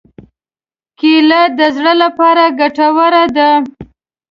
کېله 0.99 1.41
د 1.59 1.59
زړه 1.75 1.93
لپاره 2.03 2.43
ګټوره 2.59 3.23
ده. 3.37 3.49